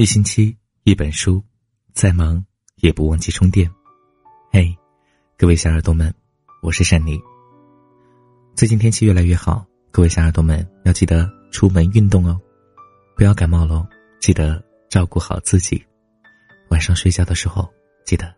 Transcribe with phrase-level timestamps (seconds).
[0.00, 1.44] 一星期一本书，
[1.92, 2.42] 再忙
[2.76, 3.70] 也不忘记充电。
[4.50, 4.74] 嘿，
[5.36, 6.10] 各位小耳朵们，
[6.62, 7.20] 我是善妮。
[8.56, 12.40] 最近天气越来越好，各位小耳朵们要记得出门运动哦，
[13.14, 13.86] 不要感冒喽。
[14.22, 15.84] 记得照顾好自己，
[16.70, 17.70] 晚上睡觉的时候
[18.06, 18.34] 记得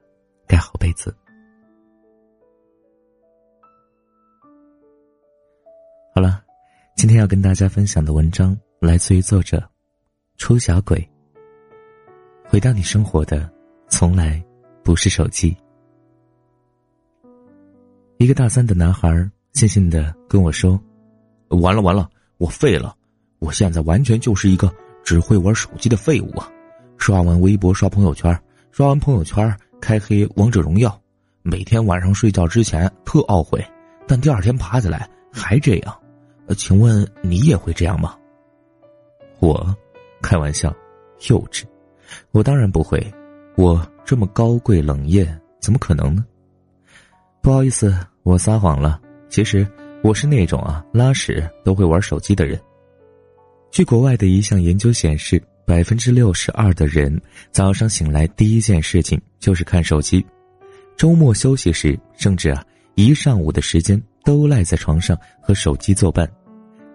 [0.49, 1.17] 盖好被子。
[6.13, 6.43] 好了，
[6.97, 9.63] 今天要跟大家分享的文章来自于作者
[10.39, 11.09] 出小鬼。
[12.53, 13.51] 回到你生活的，
[13.89, 14.39] 从来
[14.85, 15.57] 不是手机。
[18.19, 19.09] 一个大三的男孩
[19.55, 20.79] 悻悻的跟我说
[21.63, 22.95] ：“完了完了，我废了！
[23.39, 24.71] 我现在完全就是一个
[25.03, 26.47] 只会玩手机的废物啊！
[26.99, 28.39] 刷完微博，刷朋友圈，
[28.71, 31.01] 刷完朋友圈，开黑王者荣耀，
[31.41, 33.67] 每天晚上睡觉之前特懊悔，
[34.07, 36.01] 但第二天爬起来还这样。
[36.49, 38.15] 呃，请问你也会这样吗？”
[39.41, 39.75] 我，
[40.21, 40.71] 开玩笑，
[41.31, 41.65] 幼稚。
[42.31, 43.05] 我当然不会，
[43.57, 46.25] 我这么高贵冷艳，怎么可能呢？
[47.41, 49.01] 不好意思，我撒谎了。
[49.29, 49.67] 其实
[50.03, 52.61] 我是那种啊，拉屎都会玩手机的人。
[53.71, 60.25] 据国外的一项研究显示，百分之六十二的人早上醒来第一件事情就是看手机，
[60.97, 66.31] 周末休息时甚至啊一上午的时间都赖在床上和手机作伴，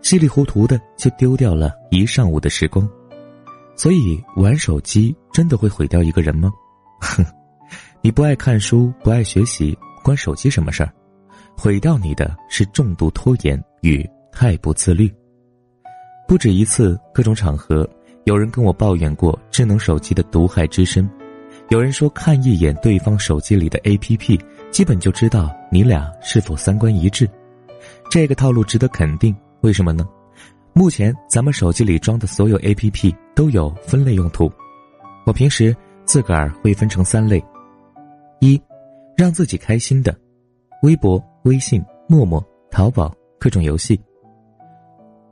[0.01, 2.87] 稀里糊涂的就丢掉了一上午的时光。
[3.77, 6.51] 所以玩手机真的会毁掉一个人吗？
[6.99, 7.23] 哼，
[8.01, 10.91] 你不爱看书，不爱学习，关手机什么事儿？
[11.55, 15.13] 毁掉你的是重度拖延与太不自律。
[16.27, 17.87] 不止一次，各种场合，
[18.25, 21.09] 有人跟我抱怨过智能手机的毒害之深。
[21.69, 24.39] 有人说，看一眼对方手机里的 APP，
[24.71, 27.29] 基本就知道你俩是否三观一致。
[28.09, 30.07] 这个套路值得肯定，为什么呢？
[30.77, 34.47] 目前咱们手机里装的所有 A P P 都有分类用途，
[35.25, 35.75] 我平时
[36.05, 37.43] 自个儿会分成三类：
[38.41, 38.61] 一，
[39.15, 40.15] 让自己开心的，
[40.83, 43.95] 微博、微信、陌陌、淘宝各种游戏；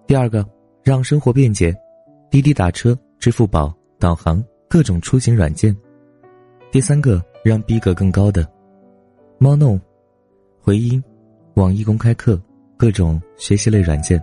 [0.07, 0.43] 第二个，
[0.83, 1.71] 让生活便捷，
[2.31, 5.71] 滴滴打车、支付宝、导航各种出行软件；
[6.71, 8.51] 第三个，让逼格更高的，
[9.37, 9.79] 猫弄、
[10.59, 11.03] 回音、
[11.53, 12.41] 网易公开课
[12.75, 14.19] 各种学习类软件。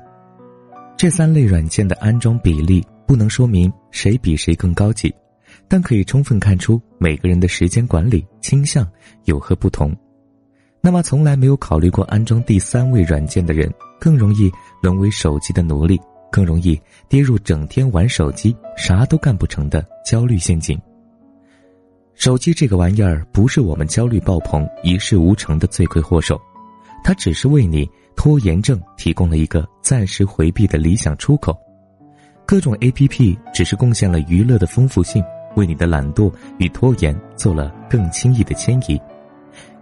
[1.03, 5.13] 这三类软件的安装比例不能说明谁比谁更高级，
[5.67, 8.89] 但可以充分看出每个人的时间管理倾向
[9.25, 9.93] 有何不同。
[10.81, 13.69] 那么，从来没有考虑过安装第三位软件的人，
[13.99, 14.49] 更容易
[14.81, 20.81] 沦为手机的奴隶，更容易跌入整天玩手机、啥都干不成的焦虑陷阱。
[22.15, 26.41] 手机这个玩意儿，不是我们焦虑爆棚、一事无成的罪魁祸首，
[27.03, 27.91] 它只是为你。
[28.17, 31.57] 拖延症提供了一个暂时回避的理想出口，
[32.47, 35.23] 各种 A P P 只是贡献了娱乐的丰富性，
[35.57, 39.01] 为你的懒惰与拖延做了更轻易的迁移。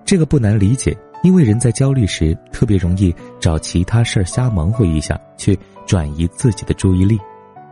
[0.05, 7.19] 这个不难理解，因为人在焦虑时特别容易找其他事儿瞎忙活一下，去转移自己的注意力。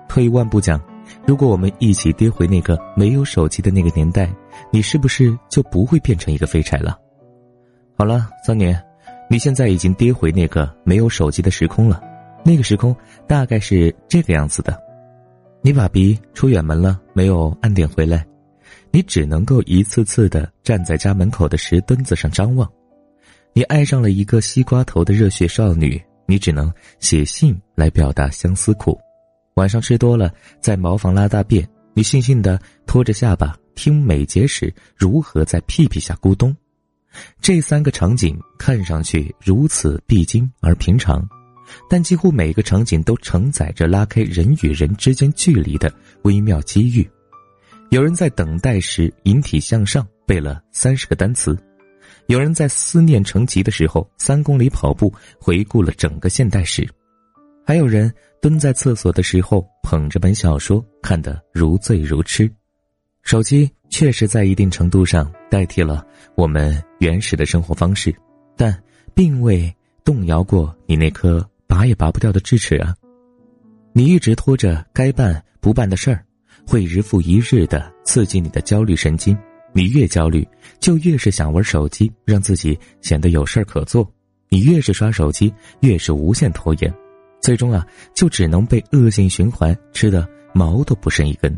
[0.08, 0.80] 退一万步讲，
[1.26, 4.30] 如果我们一起跌回那个没有手机的那个年代，
[4.70, 6.98] 你是不是就不会变成一个废柴了？
[7.96, 8.87] 好了，桑年。
[9.30, 12.02] 你现在已经跌回那个没有手机的时空了，
[12.44, 12.96] 那个时空
[13.26, 14.80] 大概是这个样子的：
[15.60, 18.26] 你爸比出远门了，没有按点回来，
[18.90, 22.66] 你只能够一次次的站在家门口的石墩子上张望；
[23.52, 28.98] 你爱上了一个西瓜头的热血少女，你只能写信来表达相思苦；
[29.56, 36.56] 晚上吃多了，在茅房拉大便，你悻悻的拖着下巴听美节时如何在屁屁下咕咚。
[37.40, 41.26] 这三个场景看上去如此必经而平常，
[41.88, 45.92] 但几乎每个场景都承载着拉开人与人之间距离的
[46.22, 47.08] 微妙机遇。
[47.90, 51.56] 有人在等待时引体向上背了三十个单词，
[52.26, 56.86] 有人在思念成疾的时候三公里跑步回顾了整个现代史，
[57.64, 58.12] 还有人
[58.42, 62.50] 蹲在厕所的时候捧着本小说看得如醉如痴。
[63.28, 66.02] 手机确实在一定程度上代替了
[66.34, 68.10] 我们原始的生活方式，
[68.56, 68.74] 但
[69.14, 69.70] 并未
[70.02, 72.96] 动摇过你那颗拔也拔不掉的智齿啊！
[73.92, 76.24] 你一直拖着该办不办的事儿，
[76.66, 79.36] 会日复一日的刺激你的焦虑神经。
[79.74, 80.48] 你越焦虑，
[80.80, 84.10] 就越是想玩手机，让自己显得有事儿可做。
[84.48, 86.90] 你越是刷手机，越是无限拖延，
[87.42, 91.54] 最终啊，就只能被恶性循环吃的毛都不剩一根。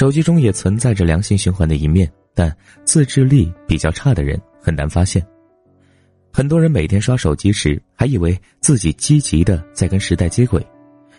[0.00, 2.50] 手机中也存在着良性循环的一面，但
[2.86, 5.22] 自制力比较差的人很难发现。
[6.32, 10.66] 很多人每天刷手机时，还以为自己积极的在跟时代接轨，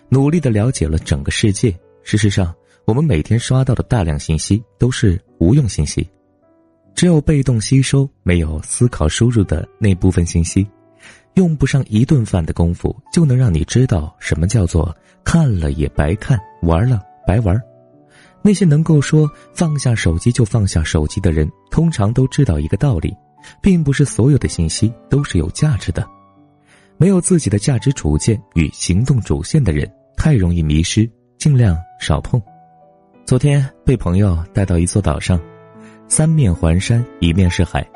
[0.09, 1.71] 努力的了解了整个世界。
[2.01, 2.51] 事实上，
[2.85, 6.09] 我们每天刷到的大量信息都是无用信息，
[6.95, 10.67] 只有被动吸收，没有思考输入的那部分信息，
[11.35, 14.91] 用不上一顿饭的功夫就能让你知道什么叫做
[15.23, 17.55] 看了也白看，玩了白玩。
[18.43, 23.15] 那些能够说放下手机就放下手机的人，通常都知道一个道理，
[23.61, 26.07] 并不是所有的信息都是有价值的。
[26.97, 32.41] 没有自己的价值主见与行动主线的人，太容易迷失，尽量少碰。
[33.25, 35.39] 昨天被朋友带到一座岛上，
[36.07, 37.87] 三面环山，一面是海，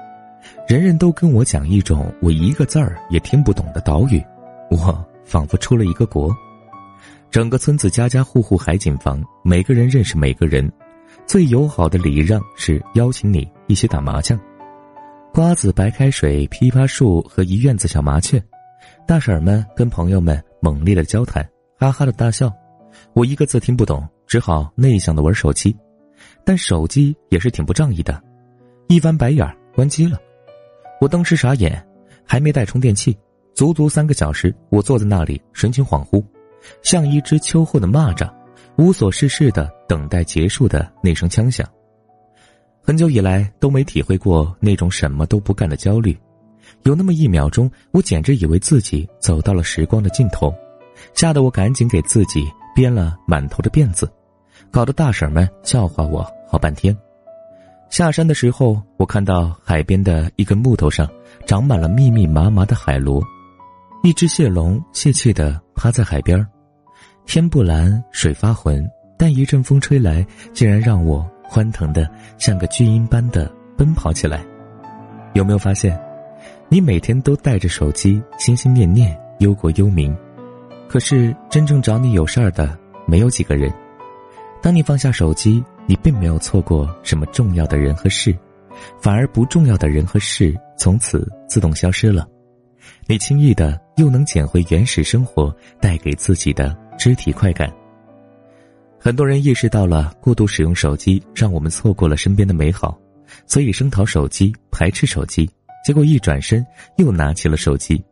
[0.68, 4.24] 人人都跟我讲一种我一个字儿也听不懂的岛屿，
[4.69, 6.36] 我仿佛出了一个国。
[7.36, 10.72] 整个村子家家户户海景房，每个人认识每个人，
[11.28, 14.40] 最友好的礼让是邀请你一起打麻将，
[15.34, 18.42] 瓜子、白开水、枇杷树和一院子小麻雀，
[19.06, 21.46] 大婶儿们跟朋友们猛烈的交谈，
[21.78, 22.50] 哈哈的大笑，
[23.12, 24.08] 我一个字听不懂。
[24.26, 25.76] 只好内向的玩手机，
[26.46, 28.24] 但手机也是挺不仗义的，
[28.88, 30.18] 一翻白眼关机了。
[31.02, 31.86] 我当时傻眼，
[32.24, 33.14] 还没带充电器，
[33.54, 36.24] 足足三个小时，我坐在那里神情恍惚，
[36.83, 38.29] 像一只秋后的蚂蚱，
[38.77, 41.67] 无所事事的等待结束的那声枪响。
[42.81, 46.17] 很久以来都没体会过那种什么都不干的焦虑，
[46.83, 50.53] 有那么一秒钟，我简直以为自己走到了时光的尽头，
[51.13, 52.47] 吓得我赶紧给自己。
[52.75, 54.12] 编了满头的辫子，
[54.69, 56.94] 搞得大婶们笑话我好半天。
[57.89, 61.09] 下山的时候，我看到海边的一根木头上
[61.45, 63.23] 长满了密密麻麻的海螺，
[64.03, 66.45] 一只蟹龙泄气的趴在海边
[67.25, 74.45] 天不蓝，水发浑，但一阵风吹来，竟然让我欢腾的像个巨婴般的奔跑起来。
[75.33, 76.00] 有没有发现，
[76.69, 80.16] 你每天都带着手机，心心念念，忧国忧民？
[80.88, 83.74] 可是真正找你有事儿的没有几个人。
[84.62, 88.33] 当你放下手机，你并没有错过什么重要的人和事，
[89.01, 92.25] 反而不重要的人和事从此自动消失了。
[93.07, 97.71] 你轻易的又能捡回原始生活带给自己的肢体快感。
[99.00, 103.00] 很多人意识到了过度使用手机让我们错过了身边的美好，
[103.45, 105.50] 所以声讨手机、排斥手机，
[105.86, 106.65] 结果一转身
[106.97, 108.03] 又拿起了手机。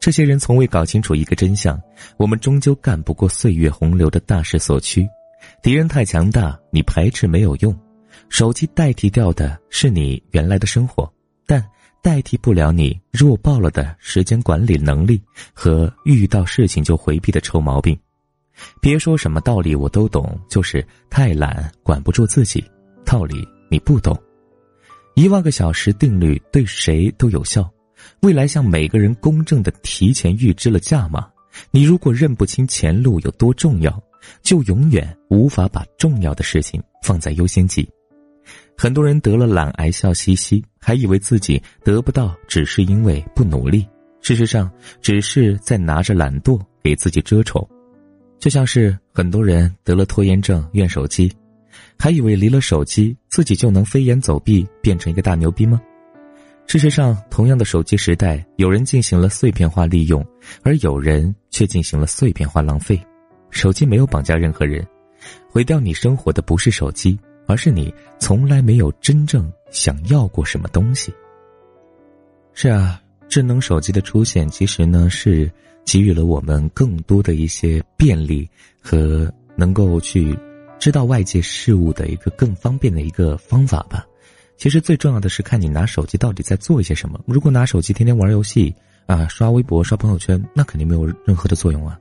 [0.00, 1.78] 这些人从未搞清楚一个真相：
[2.16, 5.06] 我们终究干不过岁月洪流的大势所趋，
[5.62, 7.76] 敌人太强大，你排斥没有用。
[8.28, 11.12] 手机代替掉的是你原来的生活，
[11.46, 11.62] 但
[12.02, 15.20] 代替不了你弱爆了的时间管理能力
[15.52, 17.98] 和遇到事情就回避的臭毛病。
[18.80, 22.64] 别说什么道理我都懂，就是太懒，管不住自己。
[23.04, 24.16] 道理你不懂，
[25.14, 27.68] 一万个小时定律对谁都有效。
[28.20, 31.26] 未来向每个人公正的提前预支了价码，
[31.70, 34.02] 你如果认不清前路有多重要，
[34.42, 37.88] 就永远无法把重要的事情放在优先级。
[38.76, 43.86] 很多人得了懒癌，笑嘻嘻，还以为自己得不到，只是因为不努力。
[44.20, 44.70] 事实上，
[45.00, 47.68] 只是在拿着懒惰给自己遮丑。
[48.38, 51.32] 就像是很多人得了拖延症，怨手机，
[51.98, 55.80] 还以为离了手机，自己就能飞檐走壁，变成一个大牛逼吗？
[56.66, 60.24] 事实上，同样的手机时代，有人进行了碎片化利用，
[60.62, 63.00] 而有人却进行了碎片化浪费。
[63.50, 64.86] 手机没有绑架任何人，
[65.50, 71.12] 毁掉你生活的不是手机，而是你从来没有真正想要过什么东西。
[72.52, 75.50] 是啊，智能手机的出现，其实呢是
[75.90, 78.46] 给予了我们更多的一些便利
[78.78, 80.38] 和能够去
[80.78, 84.04] 知道外界事物的一个更方便的一个方法吧。
[84.58, 87.18] 其实最重要的是看你拿手机到底在做一些什么。
[87.26, 88.74] 如果拿手机天天玩游戏
[89.06, 91.98] 啊，刷微博、刷朋友圈，那肯定没有任何的作用啊。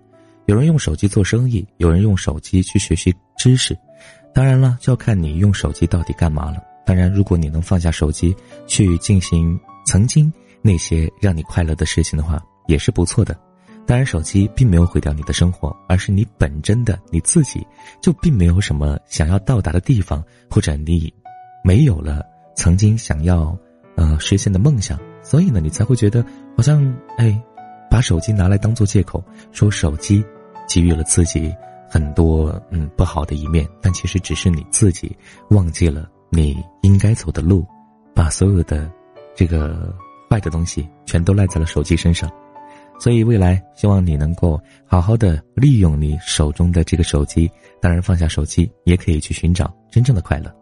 [0.48, 3.78] 有人用手机做生意，有人用手机去学习知识，
[4.34, 6.62] 当然了，就要看你用手机到底干嘛了。
[6.86, 13.47] 当然，如果你能放下手机去进行曾经那些让你快乐的事情的话，也是不错的。
[13.88, 17.66] 当然，手机并没有毁掉你的生活，而是你本真的你自己
[18.02, 21.12] 就并没有什么想要到达的地方，或者你
[21.64, 22.24] 没有了。
[22.54, 23.58] 曾经想要，
[23.96, 26.26] 呃，实现的梦想，所以呢，你才会觉得
[26.56, 26.84] 好像，
[27.18, 27.40] 哎，
[27.90, 30.26] 把手机拿来当做借口，说手机
[30.68, 31.56] 给予了自己
[31.88, 35.16] 很多嗯不好的一面，但其实只是你自己
[35.52, 37.64] 忘记了你应该走的路，
[38.16, 38.92] 把所有的
[39.36, 39.96] 这个
[40.30, 42.28] 坏的东西全都赖在了手机身上，
[43.00, 47.50] 所以未来希望你能够好好的利用你手中的这个手机，
[47.80, 50.54] 当然放下手机也可以去寻找真正的快乐。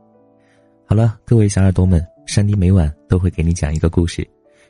[0.86, 4.28] 好了，各位小耳朵们，珊妮每晚都会给你讲一个故事。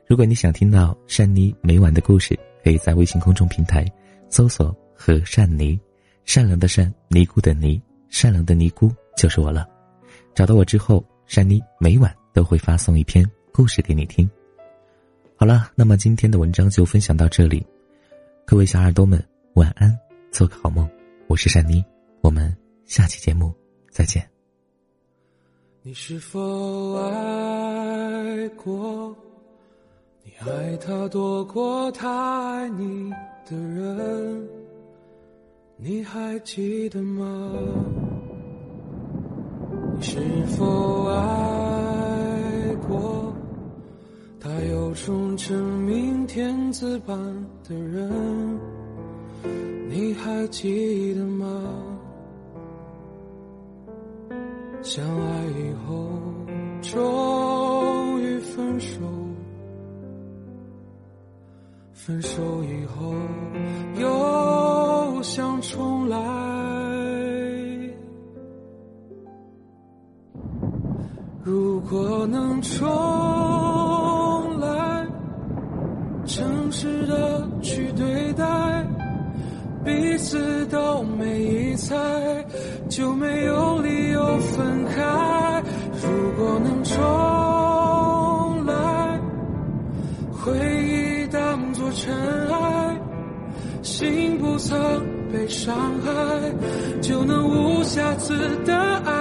[0.08, 3.86] 如果你想听到珊妮每晚的故事，可以在微信公众平台
[4.30, 5.80] 搜索“和善妮”，
[6.24, 9.68] 善良的善，尼姑的尼，善良的尼姑就是我了。
[10.36, 14.30] 找到我之后，珊妮每晚都会发送一篇故事给你听。
[15.38, 17.66] 好了，那么今天的文章就分享到这里，
[18.46, 19.22] 各位小耳朵们
[19.56, 19.94] 晚安，
[20.32, 20.90] 做个好梦。
[21.28, 21.84] 我是珊妮，
[22.22, 23.54] 我们下期节目
[23.92, 24.26] 再见。
[25.82, 29.14] 你是否爱过？
[30.24, 33.12] 你爱他多过他爱你
[33.46, 34.48] 的人？
[35.76, 37.52] 你还记得吗？
[39.98, 40.18] 你是
[40.58, 41.55] 否爱
[44.96, 47.18] 他有种真命天子般
[47.68, 48.58] 的人？
[49.90, 51.46] 你还记得吗？
[54.82, 56.08] 相爱以后，
[56.82, 59.02] 终于分手。
[61.92, 63.14] 分手以后，
[64.00, 66.18] 又想重来。
[71.44, 72.88] 如果能重
[76.76, 78.46] 实的去对待。
[79.86, 81.96] 彼此都没疑猜，
[82.90, 85.64] 就没有理由分开。
[86.02, 89.20] 如果能重来，
[90.34, 90.52] 回
[90.84, 92.14] 忆当作尘
[92.50, 93.00] 埃，
[93.84, 94.76] 心不曾
[95.32, 96.12] 被伤害，
[97.00, 98.34] 就能无瑕疵
[98.66, 99.14] 的爱。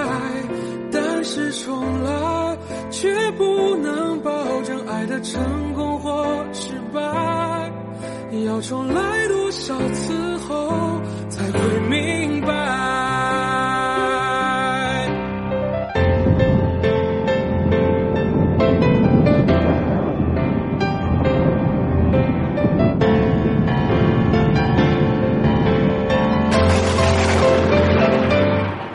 [0.91, 2.57] 但是重来，
[2.91, 4.33] 却不能保
[4.63, 5.43] 证爱的成。
[8.43, 11.01] 要重来多少次后
[11.31, 12.53] 才会明白？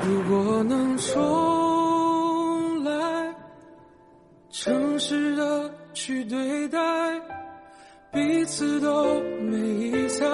[0.03, 2.91] 如果能重来，
[4.51, 6.77] 诚实的去对待。
[8.11, 10.25] 彼此都没疑猜，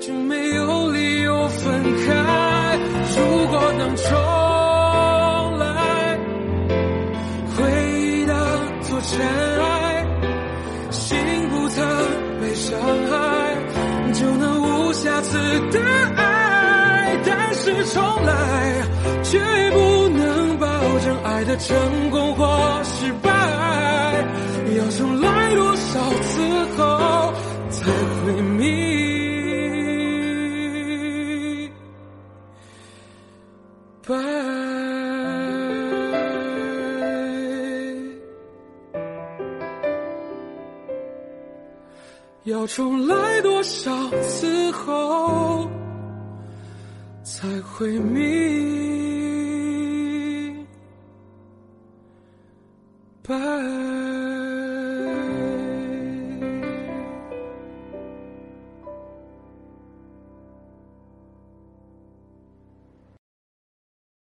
[0.00, 2.78] 就没有理由分开。
[3.16, 6.18] 如果能重来，
[7.56, 8.36] 回忆当
[8.82, 9.24] 作尘
[9.62, 10.04] 埃，
[10.90, 11.16] 心
[11.50, 11.86] 不曾
[12.40, 13.56] 被伤害，
[14.12, 15.38] 就能无瑕疵
[15.70, 15.80] 的
[16.16, 17.20] 爱。
[17.24, 18.82] 但是重来，
[19.22, 19.38] 却
[19.70, 20.66] 不能保
[20.98, 23.30] 证爱的成功或失败。
[24.80, 27.34] 要重来多少次后
[27.68, 28.58] 才会明
[34.06, 34.14] 白？
[42.44, 45.68] 要重来多少次后
[47.22, 48.99] 才会明